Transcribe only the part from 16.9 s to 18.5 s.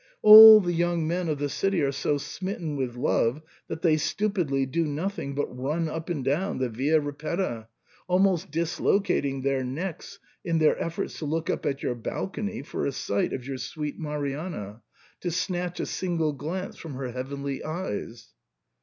her heavenly eyes."